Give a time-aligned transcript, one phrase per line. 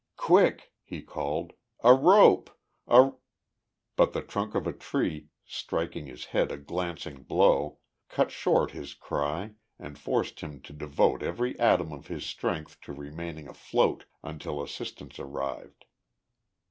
[0.17, 1.53] "Quick!" he called.
[1.83, 2.49] "A rope!
[2.87, 3.11] A"
[3.97, 7.77] but the trunk of a tree, striking his head a glancing blow,
[8.09, 12.93] cut short his cry and forced him to devote every atom of his strength to
[12.93, 15.85] remaining afloat until assistance arrived.